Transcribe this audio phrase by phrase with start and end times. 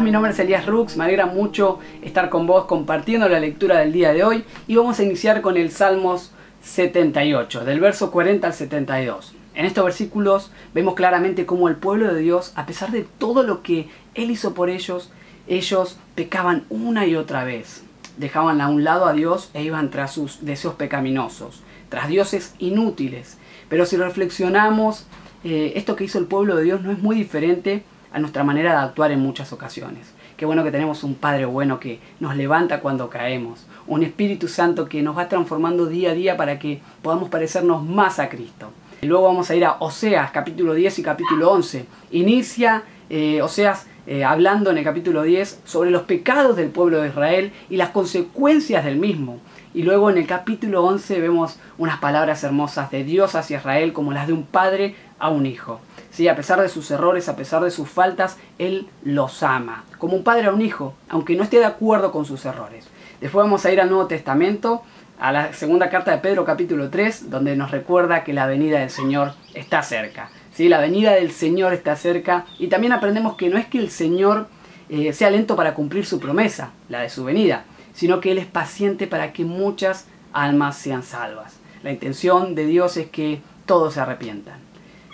[0.00, 3.92] Mi nombre es Elías Rux, me alegra mucho estar con vos compartiendo la lectura del
[3.92, 6.30] día de hoy y vamos a iniciar con el Salmos
[6.62, 9.34] 78, del verso 40 al 72.
[9.56, 13.62] En estos versículos vemos claramente cómo el pueblo de Dios, a pesar de todo lo
[13.62, 15.10] que Él hizo por ellos,
[15.48, 17.82] ellos pecaban una y otra vez.
[18.18, 23.36] Dejaban a un lado a Dios e iban tras sus deseos pecaminosos, tras dioses inútiles.
[23.68, 25.06] Pero si reflexionamos,
[25.42, 28.72] eh, esto que hizo el pueblo de Dios no es muy diferente a nuestra manera
[28.72, 30.12] de actuar en muchas ocasiones.
[30.36, 34.88] Qué bueno que tenemos un Padre bueno que nos levanta cuando caemos, un Espíritu Santo
[34.88, 38.70] que nos va transformando día a día para que podamos parecernos más a Cristo.
[39.00, 41.86] Y luego vamos a ir a Oseas capítulo 10 y capítulo 11.
[42.12, 47.08] Inicia eh, Oseas eh, hablando en el capítulo 10 sobre los pecados del pueblo de
[47.08, 49.38] Israel y las consecuencias del mismo.
[49.74, 54.12] Y luego en el capítulo 11 vemos unas palabras hermosas de Dios hacia Israel como
[54.12, 55.80] las de un padre a un hijo.
[56.10, 60.16] Sí, a pesar de sus errores, a pesar de sus faltas, Él los ama, como
[60.16, 62.88] un padre a un hijo, aunque no esté de acuerdo con sus errores.
[63.20, 64.82] Después vamos a ir al Nuevo Testamento,
[65.18, 68.90] a la segunda carta de Pedro capítulo 3, donde nos recuerda que la venida del
[68.90, 70.30] Señor está cerca.
[70.52, 70.68] ¿Sí?
[70.68, 74.48] La venida del Señor está cerca y también aprendemos que no es que el Señor
[74.88, 78.46] eh, sea lento para cumplir su promesa, la de su venida, sino que Él es
[78.46, 81.56] paciente para que muchas almas sean salvas.
[81.82, 84.67] La intención de Dios es que todos se arrepientan.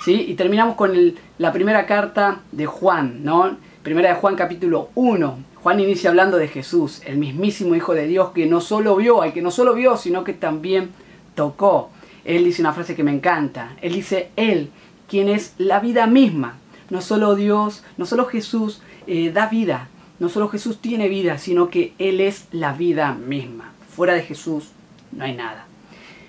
[0.04, 0.26] ¿Sí?
[0.28, 0.92] Y terminamos con
[1.38, 3.56] la primera carta de Juan, ¿no?
[3.82, 5.38] Primera de Juan capítulo 1.
[5.62, 9.32] Juan inicia hablando de Jesús, el mismísimo Hijo de Dios que no solo vio, al
[9.32, 10.90] que no solo vio, sino que también
[11.34, 11.88] tocó.
[12.26, 13.76] Él dice una frase que me encanta.
[13.80, 14.68] Él dice, Él,
[15.08, 16.58] quien es la vida misma.
[16.90, 19.88] No solo Dios, no solo Jesús eh, da vida,
[20.18, 23.72] no solo Jesús tiene vida, sino que Él es la vida misma.
[23.88, 24.68] Fuera de Jesús
[25.12, 25.66] no hay nada.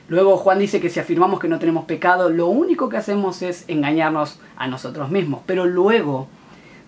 [0.07, 3.65] Luego Juan dice que si afirmamos que no tenemos pecado, lo único que hacemos es
[3.67, 5.41] engañarnos a nosotros mismos.
[5.45, 6.27] Pero luego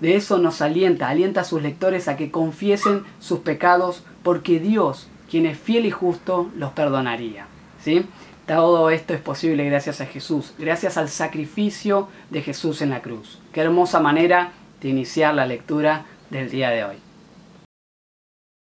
[0.02, 5.08] de eso nos alienta, alienta a sus lectores a que confiesen sus pecados porque Dios,
[5.30, 7.48] quien es fiel y justo, los perdonaría.
[7.84, 8.06] ¿sí?
[8.46, 13.40] Todo esto es posible gracias a Jesús, gracias al sacrificio de Jesús en la cruz.
[13.52, 16.96] Qué hermosa manera de iniciar la lectura del día de hoy.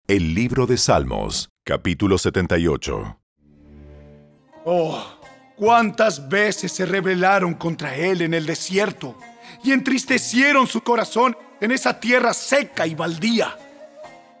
[0.08, 3.19] El libro de Salmos, capítulo 78.
[4.64, 5.02] Oh,
[5.56, 9.16] cuántas veces se rebelaron contra él en el desierto
[9.64, 13.56] y entristecieron su corazón en esa tierra seca y baldía.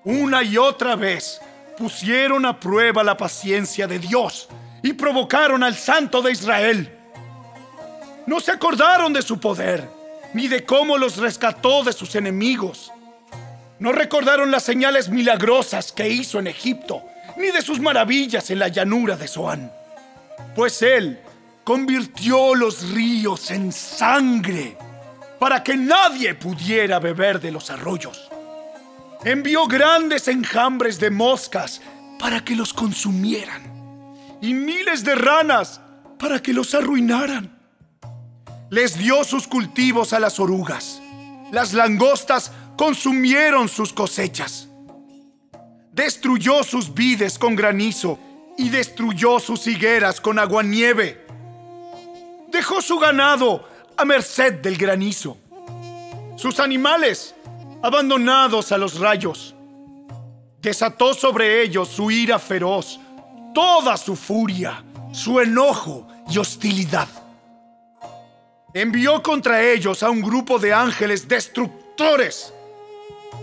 [0.04, 1.40] Una y otra vez
[1.78, 4.48] pusieron a prueba la paciencia de Dios
[4.82, 6.98] y provocaron al Santo de Israel.
[8.26, 9.88] No se acordaron de su poder,
[10.34, 12.92] ni de cómo los rescató de sus enemigos.
[13.78, 17.02] No recordaron las señales milagrosas que hizo en Egipto,
[17.38, 19.79] ni de sus maravillas en la llanura de Zoán
[20.54, 21.20] pues Él
[21.64, 24.76] convirtió los ríos en sangre
[25.38, 28.30] para que nadie pudiera beber de los arroyos.
[29.24, 31.80] Envió grandes enjambres de moscas
[32.18, 33.70] para que los consumieran
[34.40, 35.80] y miles de ranas
[36.18, 37.58] para que los arruinaran.
[38.70, 41.00] Les dio sus cultivos a las orugas.
[41.50, 44.68] Las langostas consumieron sus cosechas.
[45.92, 48.18] Destruyó sus vides con granizo
[48.56, 51.26] y destruyó sus higueras con agua-nieve.
[52.48, 53.66] Dejó su ganado
[53.96, 55.36] a merced del granizo,
[56.36, 57.34] sus animales
[57.82, 59.54] abandonados a los rayos.
[60.60, 63.00] Desató sobre ellos su ira feroz,
[63.54, 67.08] toda su furia, su enojo y hostilidad.
[68.74, 72.52] Envió contra ellos a un grupo de ángeles destructores.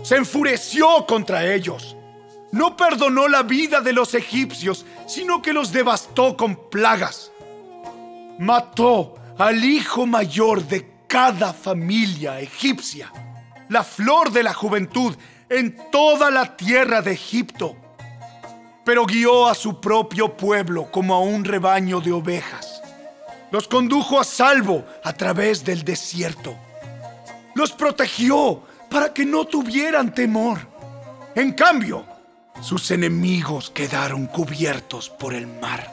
[0.02, 1.96] Se enfureció contra ellos
[2.52, 7.30] no perdonó la vida de los egipcios, sino que los devastó con plagas.
[8.38, 13.12] Mató al hijo mayor de cada familia egipcia,
[13.68, 15.14] la flor de la juventud
[15.48, 17.76] en toda la tierra de Egipto.
[18.84, 22.82] Pero guió a su propio pueblo como a un rebaño de ovejas.
[23.50, 26.54] Los condujo a salvo a través del desierto.
[27.54, 30.58] Los protegió para que no tuvieran temor.
[31.34, 32.04] En cambio,
[32.60, 35.92] sus enemigos quedaron cubiertos por el mar.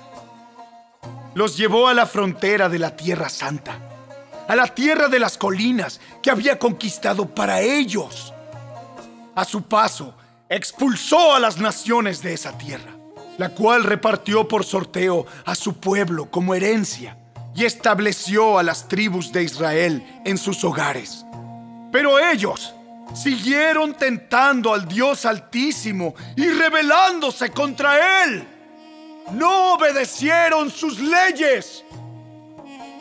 [1.33, 3.79] Los llevó a la frontera de la Tierra Santa,
[4.47, 8.33] a la tierra de las colinas que había conquistado para ellos.
[9.35, 10.15] A su paso,
[10.49, 12.91] expulsó a las naciones de esa tierra,
[13.37, 17.17] la cual repartió por sorteo a su pueblo como herencia
[17.55, 21.25] y estableció a las tribus de Israel en sus hogares.
[21.91, 22.73] Pero ellos
[23.13, 28.47] siguieron tentando al Dios Altísimo y rebelándose contra Él.
[29.31, 31.83] No obedecieron sus leyes.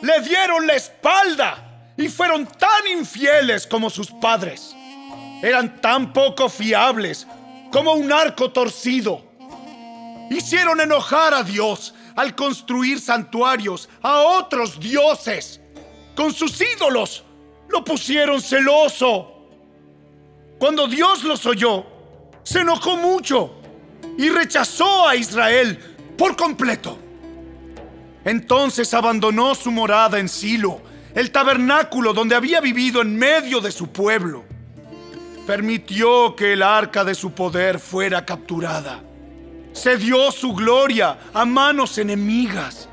[0.01, 4.75] Le dieron la espalda y fueron tan infieles como sus padres.
[5.41, 7.27] eran tan poco fiables
[7.71, 9.21] como un arco torcido.
[10.29, 15.59] Hicieron enojar a Dios al construir santuarios a otros dioses.
[16.15, 17.23] Con sus ídolos
[17.67, 19.34] lo pusieron celoso.
[20.59, 21.85] Cuando Dios los oyó,
[22.43, 23.55] se enojó mucho
[24.17, 25.77] y rechazó a Israel
[26.17, 26.97] por completo.
[28.23, 30.81] Entonces abandonó su morada en Silo,
[31.13, 34.43] el tabernáculo donde había vivido en medio de su pueblo.
[35.45, 39.03] Permitió que el arca de su poder fuera capturada.
[39.73, 42.89] Cedió su gloria a manos enemigas.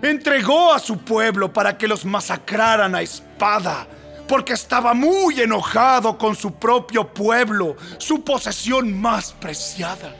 [0.00, 3.86] Entregó a su pueblo para que los masacraran a espada,
[4.30, 10.14] porque estaba muy enojado con su propio pueblo, su posesión más preciada.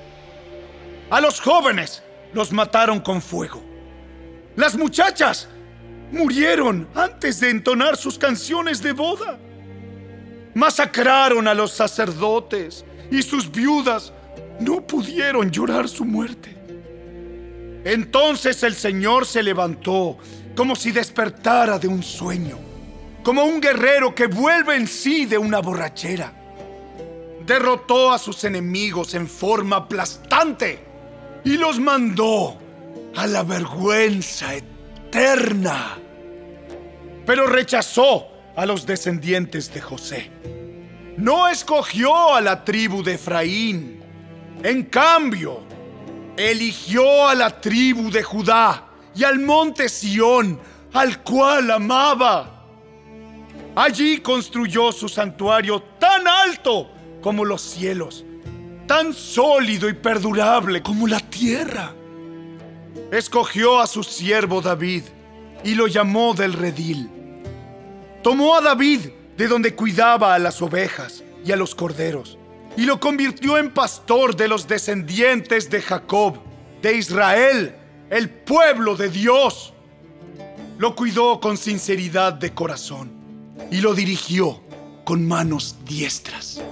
[1.11, 2.03] A los jóvenes
[2.33, 3.63] los mataron con fuego.
[4.57, 5.49] Las muchachas
[6.11, 9.39] murieron antes de entonar sus canciones de boda.
[10.55, 14.13] Masacraron a los sacerdotes y sus viudas
[14.59, 16.57] no pudieron llorar su muerte.
[17.85, 20.19] Entonces el Señor se levantó
[20.57, 22.70] como si despertara de un sueño,
[23.23, 26.33] como un guerrero que vuelve en sí de una borrachera.
[27.45, 30.85] Derrotó a sus enemigos en forma aplastante
[31.45, 32.57] y los mandó
[33.17, 35.99] a la vergüenza eterna.
[37.27, 40.31] Pero rechazó a los descendientes de José.
[41.17, 44.03] No escogió a la tribu de Efraín.
[44.63, 45.61] En cambio,
[46.37, 50.61] eligió a la tribu de Judá y al monte Sión,
[50.93, 52.60] al cual amaba.
[53.77, 56.91] Allí construyó su santuario tan alto
[57.21, 58.25] como los cielos
[58.91, 61.95] tan sólido y perdurable como la tierra.
[63.13, 65.05] Escogió a su siervo David
[65.63, 67.09] y lo llamó del redil.
[68.21, 69.03] Tomó a David
[69.37, 72.37] de donde cuidaba a las ovejas y a los corderos
[72.77, 76.41] y lo convirtió en pastor de los descendientes de Jacob,
[76.83, 77.77] de Israel,
[78.11, 79.73] el pueblo de Dios.
[80.79, 83.20] Lo cuidó con sinceridad de corazón
[83.71, 84.61] y lo dirigió
[85.05, 86.63] con manos diestras.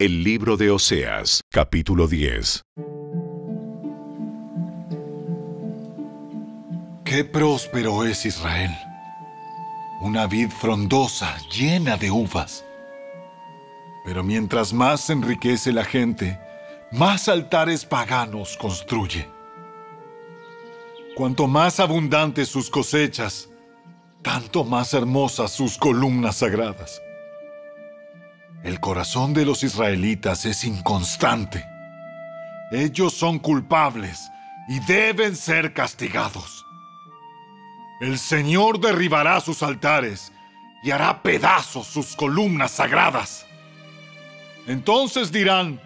[0.00, 2.62] El libro de Oseas, capítulo 10.
[7.04, 8.70] Qué próspero es Israel.
[10.00, 12.64] Una vid frondosa, llena de uvas.
[14.04, 16.38] Pero mientras más se enriquece la gente,
[16.90, 19.28] más altares paganos construye.
[21.14, 23.48] Cuanto más abundantes sus cosechas,
[24.22, 27.02] tanto más hermosas sus columnas sagradas.
[28.62, 31.64] El corazón de los israelitas es inconstante.
[32.72, 34.20] Ellos son culpables
[34.68, 36.64] y deben ser castigados.
[38.00, 40.32] El Señor derribará sus altares
[40.82, 43.44] y hará pedazos sus columnas sagradas.
[44.66, 45.80] Entonces dirán,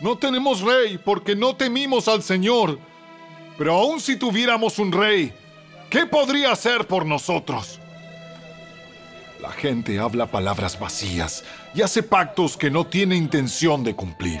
[0.00, 2.78] no tenemos rey porque no temimos al Señor,
[3.56, 5.32] pero aun si tuviéramos un rey,
[5.88, 7.80] ¿qué podría hacer por nosotros?
[9.40, 11.44] La gente habla palabras vacías
[11.74, 14.40] y hace pactos que no tiene intención de cumplir.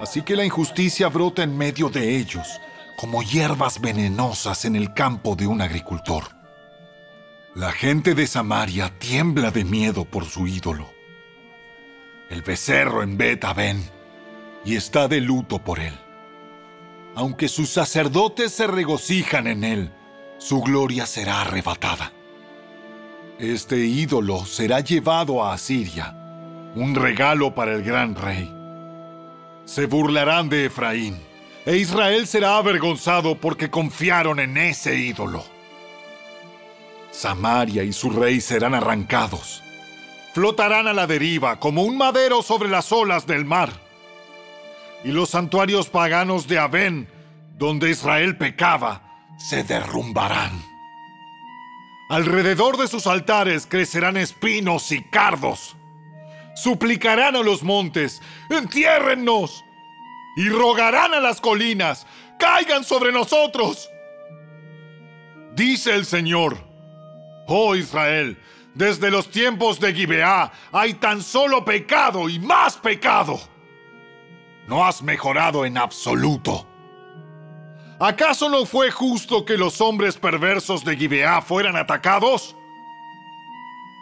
[0.00, 2.60] Así que la injusticia brota en medio de ellos,
[2.96, 6.24] como hierbas venenosas en el campo de un agricultor.
[7.54, 10.88] La gente de Samaria tiembla de miedo por su ídolo.
[12.30, 13.82] El becerro en Bet Aben
[14.64, 15.98] y está de luto por él.
[17.16, 19.92] Aunque sus sacerdotes se regocijan en él,
[20.38, 22.12] su gloria será arrebatada.
[23.40, 26.14] Este ídolo será llevado a Asiria,
[26.76, 28.48] un regalo para el gran rey.
[29.64, 31.18] Se burlarán de Efraín,
[31.66, 35.44] e Israel será avergonzado porque confiaron en ese ídolo.
[37.10, 39.64] Samaria y su rey serán arrancados.
[40.32, 43.70] Flotarán a la deriva como un madero sobre las olas del mar.
[45.02, 47.08] Y los santuarios paganos de Abén,
[47.56, 49.02] donde Israel pecaba,
[49.38, 50.52] se derrumbarán.
[52.10, 55.76] Alrededor de sus altares crecerán espinos y cardos.
[56.54, 58.20] Suplicarán a los montes,
[58.50, 59.64] entiérrennos.
[60.36, 62.06] Y rogarán a las colinas,
[62.38, 63.88] caigan sobre nosotros.
[65.54, 66.56] Dice el Señor,
[67.46, 68.38] oh Israel,
[68.74, 73.40] desde los tiempos de Gibeá hay tan solo pecado y más pecado.
[74.68, 76.66] No has mejorado en absoluto.
[77.98, 82.56] ¿Acaso no fue justo que los hombres perversos de Gibeá fueran atacados?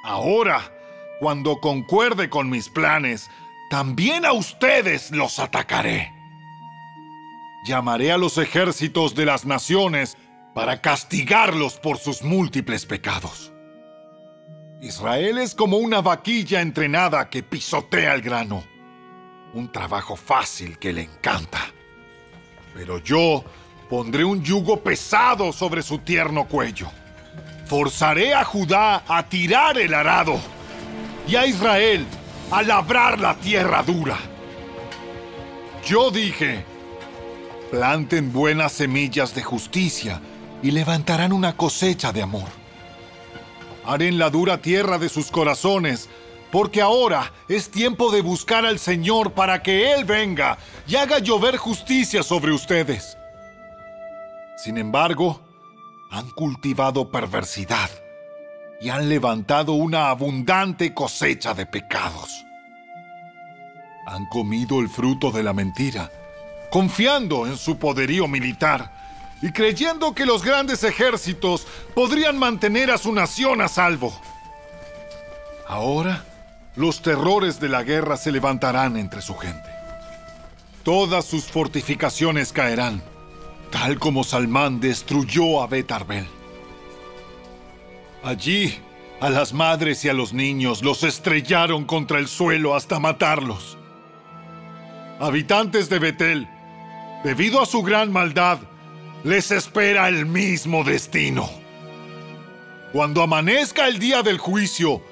[0.04, 0.72] Ahora,
[1.18, 3.28] cuando concuerde con mis planes,
[3.70, 6.12] también a ustedes los atacaré.
[7.66, 10.16] llamaré a los ejércitos de las naciones
[10.54, 13.52] para castigarlos por sus múltiples pecados.
[14.80, 18.62] Israel es como una vaquilla entrenada que pisotea el grano.
[19.52, 21.58] Un trabajo fácil que le encanta.
[22.74, 23.42] Pero yo
[23.90, 26.88] pondré un yugo pesado sobre su tierno cuello.
[27.66, 30.38] Forzaré a Judá a tirar el arado
[31.26, 32.06] y a Israel
[32.52, 34.16] a labrar la tierra dura.
[35.84, 36.64] Yo dije,
[37.72, 40.20] planten buenas semillas de justicia
[40.62, 42.67] y levantarán una cosecha de amor.
[43.88, 46.10] Haré en la dura tierra de sus corazones,
[46.52, 51.56] porque ahora es tiempo de buscar al Señor para que Él venga y haga llover
[51.56, 53.16] justicia sobre ustedes.
[54.58, 55.40] Sin embargo,
[56.10, 57.88] han cultivado perversidad
[58.78, 62.44] y han levantado una abundante cosecha de pecados.
[64.06, 66.12] Han comido el fruto de la mentira,
[66.70, 68.97] confiando en su poderío militar
[69.40, 74.18] y creyendo que los grandes ejércitos podrían mantener a su nación a salvo.
[75.66, 76.24] Ahora,
[76.76, 79.68] los terrores de la guerra se levantarán entre su gente.
[80.82, 83.02] Todas sus fortificaciones caerán,
[83.70, 86.26] tal como Salmán destruyó a Bet Arbel.
[88.24, 88.78] Allí,
[89.20, 93.76] a las madres y a los niños los estrellaron contra el suelo hasta matarlos.
[95.20, 96.48] Habitantes de Betel,
[97.24, 98.60] debido a su gran maldad,
[99.24, 101.48] les espera el mismo destino.
[102.92, 105.02] Cuando amanezca el día del juicio,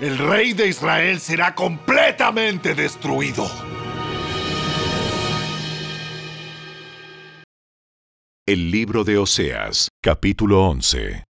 [0.00, 3.50] el rey de Israel será completamente destruido.
[8.46, 11.24] El libro de Oseas, capítulo 11.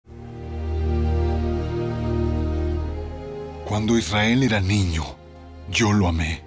[3.64, 5.16] Cuando Israel era niño,
[5.70, 6.42] yo lo amé.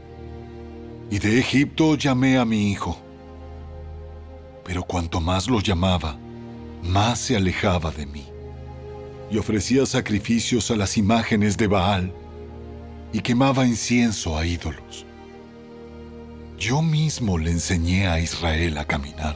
[1.09, 3.08] Y de Egipto llamé a mi hijo.
[4.69, 6.15] Pero cuanto más lo llamaba,
[6.83, 8.27] más se alejaba de mí.
[9.31, 12.13] Y ofrecía sacrificios a las imágenes de Baal
[13.11, 15.07] y quemaba incienso a ídolos.
[16.59, 19.35] Yo mismo le enseñé a Israel a caminar,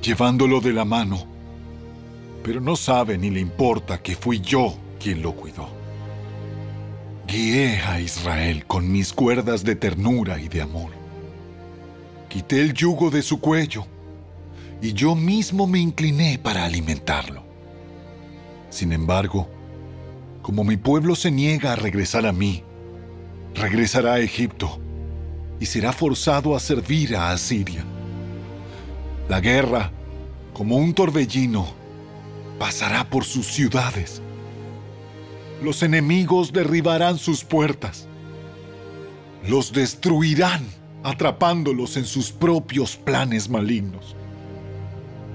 [0.00, 1.26] llevándolo de la mano,
[2.44, 5.66] pero no sabe ni le importa que fui yo quien lo cuidó.
[7.26, 10.92] Guié a Israel con mis cuerdas de ternura y de amor.
[12.28, 13.88] Quité el yugo de su cuello
[14.80, 17.42] y yo mismo me incliné para alimentarlo.
[18.70, 19.48] Sin embargo,
[20.42, 22.62] como mi pueblo se niega a regresar a mí,
[23.54, 24.80] regresará a Egipto
[25.60, 27.84] y será forzado a servir a Asiria.
[29.28, 29.90] La guerra,
[30.52, 31.66] como un torbellino,
[32.58, 34.20] pasará por sus ciudades.
[35.62, 38.06] Los enemigos derribarán sus puertas.
[39.48, 40.66] Los destruirán
[41.02, 44.16] atrapándolos en sus propios planes malignos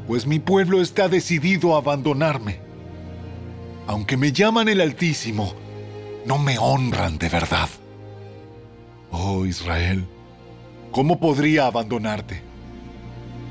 [0.09, 2.59] pues mi pueblo está decidido a abandonarme.
[3.85, 5.53] Aunque me llaman el Altísimo,
[6.25, 7.69] no me honran de verdad.
[9.11, 10.07] Oh Israel,
[10.89, 12.41] ¿cómo podría abandonarte?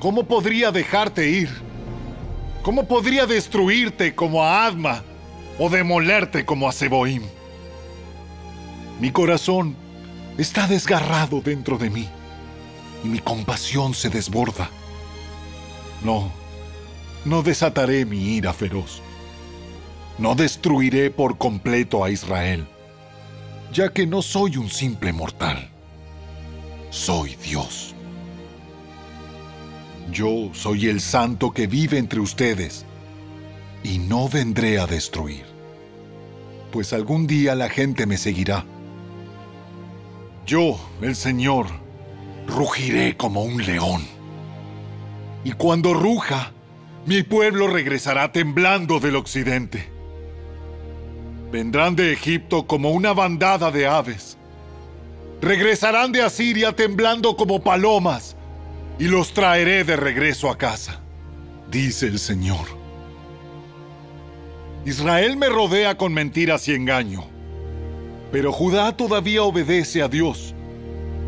[0.01, 1.49] ¿Cómo podría dejarte ir?
[2.63, 5.05] ¿Cómo podría destruirte como a Adma
[5.61, 7.23] o demolerte como a Seboim?
[8.99, 9.77] Mi corazón
[10.37, 12.09] está desgarrado dentro de mí
[13.05, 14.71] y mi compasión se desborda.
[16.03, 16.33] No,
[17.25, 19.03] no desataré mi ira feroz.
[20.19, 22.67] No destruiré por completo a Israel,
[23.73, 25.71] ya que no soy un simple mortal.
[26.91, 27.95] Soy Dios.
[30.11, 32.85] Yo soy el santo que vive entre ustedes,
[33.85, 35.45] y no vendré a destruir,
[36.73, 38.65] pues algún día la gente me seguirá.
[40.47, 41.67] Yo, el Señor,
[42.47, 44.03] rugiré como un león.
[45.45, 46.53] Y cuando ruja,
[47.09, 49.89] mi pueblo regresará temblando del occidente.
[51.51, 54.37] Vendrán de Egipto como una bandada de aves.
[55.41, 58.37] Regresarán de Asiria temblando como palomas,
[58.99, 61.01] y los traeré de regreso a casa,
[61.71, 62.67] dice el Señor.
[64.85, 67.25] Israel me rodea con mentiras y engaño,
[68.31, 70.55] pero Judá todavía obedece a Dios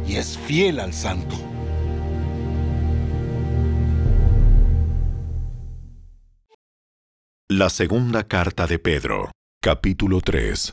[0.06, 1.49] y es fiel al Santo.
[7.60, 10.72] La segunda carta de Pedro, capítulo 3.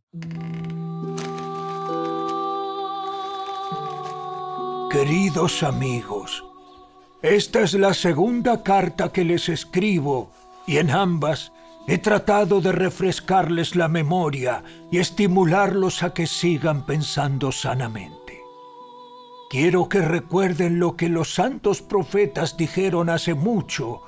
[4.89, 6.45] Queridos amigos,
[7.21, 10.31] esta es la segunda carta que les escribo
[10.65, 11.51] y en ambas
[11.89, 18.39] he tratado de refrescarles la memoria y estimularlos a que sigan pensando sanamente.
[19.49, 24.03] quiero que recuerden lo que los santos profetas dijeron hace mucho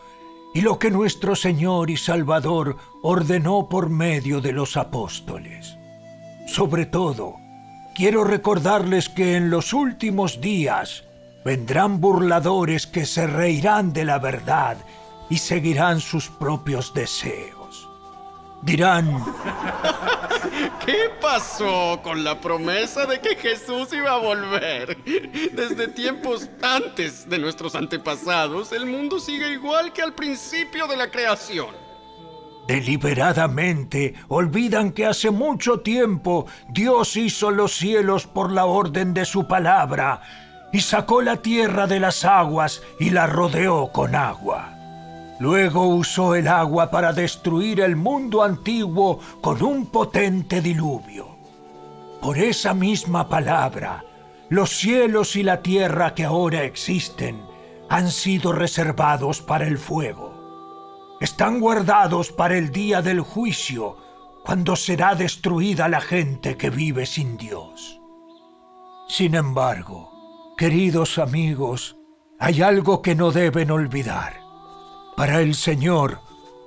[0.53, 5.77] y lo que nuestro Señor y Salvador ordenó por medio de los apóstoles.
[6.47, 7.35] Sobre todo,
[7.95, 11.03] quiero recordarles que en los últimos días
[11.45, 14.77] vendrán burladores que se reirán de la verdad
[15.29, 17.58] y seguirán sus propios deseos.
[18.61, 19.23] Dirán,
[20.85, 24.97] ¿Qué pasó con la promesa de que Jesús iba a volver?
[25.53, 31.09] Desde tiempos antes de nuestros antepasados, el mundo sigue igual que al principio de la
[31.09, 31.75] creación.
[32.67, 39.47] Deliberadamente olvidan que hace mucho tiempo Dios hizo los cielos por la orden de su
[39.47, 40.21] palabra
[40.71, 44.78] y sacó la tierra de las aguas y la rodeó con agua.
[45.39, 51.37] Luego usó el agua para destruir el mundo antiguo con un potente diluvio.
[52.21, 54.03] Por esa misma palabra,
[54.49, 57.41] los cielos y la tierra que ahora existen
[57.89, 61.17] han sido reservados para el fuego.
[61.21, 63.97] Están guardados para el día del juicio,
[64.43, 68.01] cuando será destruida la gente que vive sin Dios.
[69.07, 70.11] Sin embargo,
[70.57, 71.95] queridos amigos,
[72.39, 74.48] hay algo que no deben olvidar.
[75.15, 76.19] Para el Señor,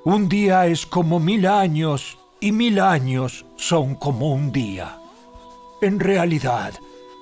[0.05, 4.99] un día es como mil años y mil años son como un día.
[5.81, 6.75] En realidad,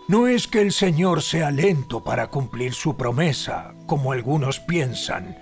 [0.08, 5.38] no es que el Señor sea lento para cumplir su promesa, como algunos piensan.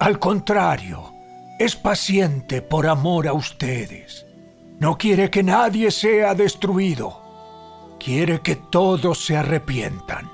[0.00, 1.12] Al contrario,
[1.58, 4.24] es paciente por amor a ustedes.
[4.78, 7.20] No quiere que nadie sea destruido.
[7.98, 10.30] Quiere que todos se arrepientan.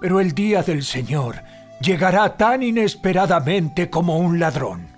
[0.00, 1.40] Pero el día del Señor
[1.84, 4.88] llegará tan inesperadamente como un ladrón.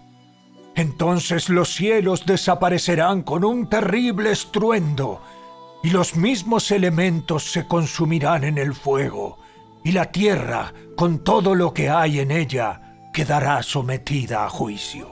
[0.76, 5.20] Entonces los cielos desaparecerán con un terrible estruendo,
[5.82, 9.38] y los mismos elementos se consumirán en el fuego,
[9.82, 12.80] y la tierra, con todo lo que hay en ella,
[13.12, 15.08] quedará sometida a juicio.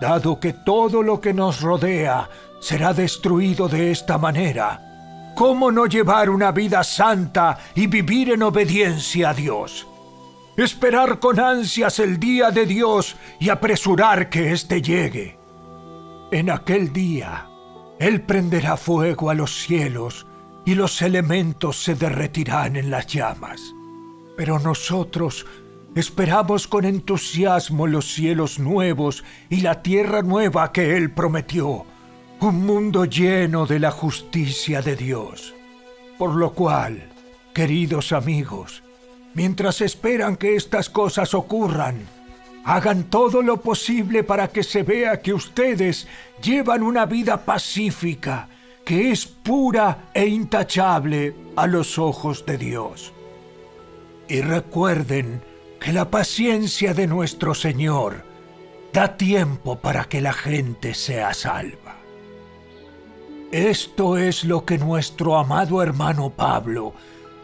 [0.00, 2.28] Dado que todo lo que nos rodea
[2.60, 9.30] será destruido de esta manera, ¿cómo no llevar una vida santa y vivir en obediencia
[9.30, 9.86] a Dios?
[10.56, 15.38] Esperar con ansias el día de Dios y apresurar que éste llegue.
[16.32, 17.48] En aquel día,
[17.98, 20.26] Él prenderá fuego a los cielos
[20.64, 23.74] y los elementos se derretirán en las llamas.
[24.36, 25.46] Pero nosotros
[25.94, 31.86] esperamos con entusiasmo los cielos nuevos y la tierra nueva que Él prometió,
[32.40, 35.54] un mundo lleno de la justicia de Dios.
[36.18, 37.10] Por lo cual,
[37.54, 38.82] queridos amigos,
[39.36, 42.08] mientras esperan que estas cosas ocurran.
[42.64, 46.08] Hagan todo lo posible para que se vea que ustedes
[46.42, 48.48] llevan una vida pacífica,
[48.84, 53.12] que es pura e intachable a los ojos de Dios.
[54.26, 55.42] Y recuerden
[55.80, 58.24] que la paciencia de nuestro Señor
[58.92, 61.96] da tiempo para que la gente sea salva.
[63.52, 66.94] Esto es lo que nuestro amado hermano Pablo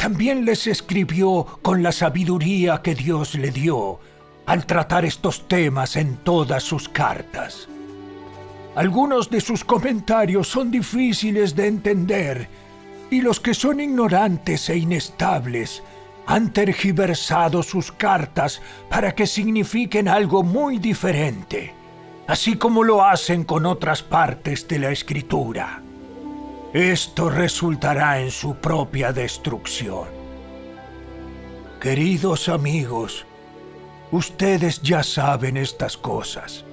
[0.02, 4.00] también les escribió con la sabiduría que Dios le dio
[4.46, 7.68] al tratar estos temas en todas sus cartas.
[8.74, 12.48] Algunos de sus comentarios son difíciles de entender
[13.12, 15.84] y los que son ignorantes e inestables
[16.26, 18.60] han tergiversado sus cartas
[18.90, 21.74] para que signifiquen algo muy diferente,
[22.26, 25.80] así como lo hacen con otras partes de la escritura.
[26.72, 30.08] Esto resultará en su propia destrucción.
[31.78, 33.26] Queridos amigos,
[34.10, 36.64] ustedes ya saben estas cosas.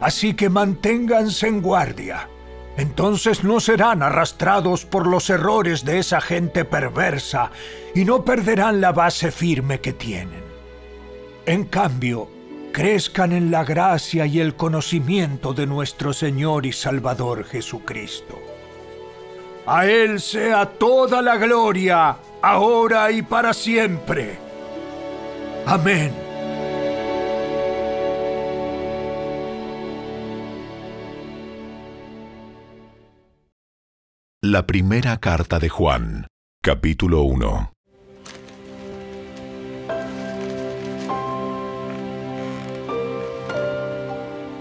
[0.00, 2.28] Así que manténganse en guardia.
[2.76, 7.50] Entonces no serán arrastrados por los errores de esa gente perversa
[7.96, 10.44] y no perderán la base firme que tienen.
[11.44, 12.28] En cambio,
[12.72, 18.51] crezcan en la gracia y el conocimiento de nuestro Señor y Salvador Jesucristo.
[19.66, 24.36] A Él sea toda la gloria, ahora y para siempre.
[25.66, 26.12] Amén.
[34.42, 36.26] La primera carta de Juan,
[36.60, 37.72] capítulo 1.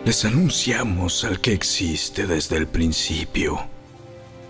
[0.06, 3.81] Les anunciamos al que existe desde el principio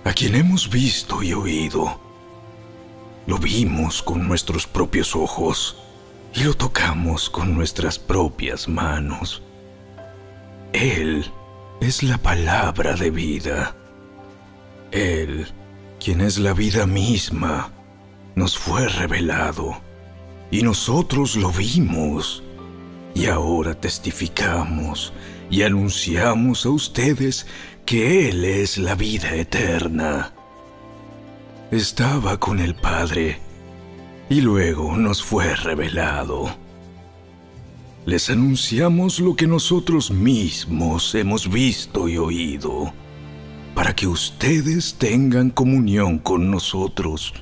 [0.04, 2.00] a quien hemos visto y oído.
[3.28, 5.78] Lo vimos con nuestros propios ojos
[6.34, 9.42] y lo tocamos con nuestras propias manos.
[10.74, 11.30] Él
[11.82, 13.76] es la palabra de vida.
[14.92, 15.48] Él,
[16.00, 17.72] quien es la vida misma,
[18.36, 19.78] nos fue revelado
[20.50, 22.44] y nosotros lo vimos.
[23.14, 25.14] Y ahora testificamos
[25.52, 27.46] y anunciamos a ustedes
[27.86, 30.32] que Él es la vida eterna.
[31.70, 33.40] Estaba con el Padre
[34.30, 36.56] y luego nos fue revelado.
[38.06, 42.94] Les anunciamos lo que nosotros mismos hemos visto y oído,
[43.76, 47.34] para que ustedes tengan comunión con nosotros.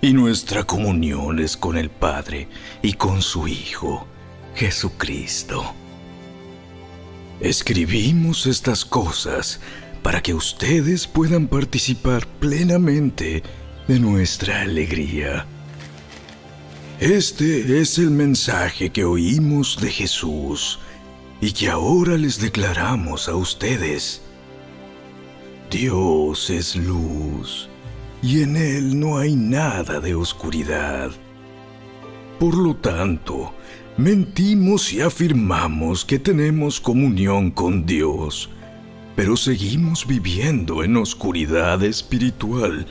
[0.00, 2.48] Y nuestra comunión es con el Padre
[2.82, 4.06] y con su Hijo,
[4.54, 5.74] Jesucristo.
[7.40, 9.60] Escribimos estas cosas
[10.02, 13.42] para que ustedes puedan participar plenamente
[13.86, 15.44] de nuestra alegría.
[16.98, 20.78] Este es el mensaje que oímos de Jesús
[21.42, 24.22] y que ahora les declaramos a ustedes.
[25.70, 27.68] Dios es luz
[28.22, 31.10] y en Él no hay nada de oscuridad.
[32.38, 33.52] Por lo tanto,
[33.96, 38.50] mentimos y afirmamos que tenemos comunión con Dios,
[39.14, 42.86] pero seguimos viviendo en oscuridad espiritual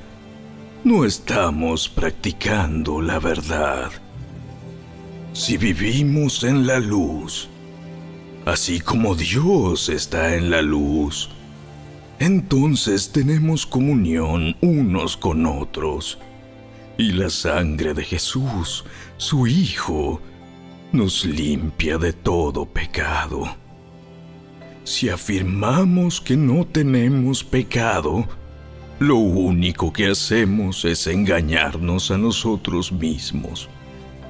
[0.85, 3.89] no estamos practicando la verdad.
[5.33, 7.49] Si vivimos en la luz,
[8.45, 11.31] así como Dios está en la luz,
[12.19, 16.19] entonces tenemos comunión unos con otros.
[16.99, 18.85] Y la sangre de Jesús,
[19.17, 20.21] su Hijo,
[20.95, 23.45] nos limpia de todo pecado.
[24.85, 28.25] Si afirmamos que no tenemos pecado,
[28.99, 33.67] lo único que hacemos es engañarnos a nosotros mismos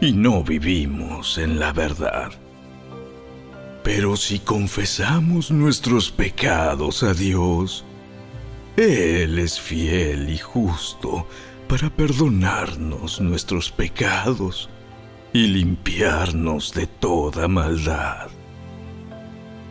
[0.01, 2.31] y no vivimos en la verdad.
[3.83, 7.85] Pero si confesamos nuestros pecados a Dios,
[8.75, 11.27] Él es fiel y justo
[11.67, 14.69] para perdonarnos nuestros pecados
[15.35, 18.29] y limpiarnos de toda maldad.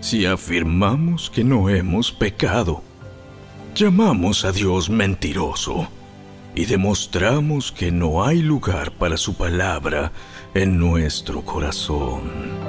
[0.01, 2.83] Si afirmamos que no hemos pecado,
[3.75, 5.89] Llamamos a Dios mentiroso
[6.55, 10.13] y demostramos que no hay lugar para su palabra
[10.55, 12.64] en nuestro corazón.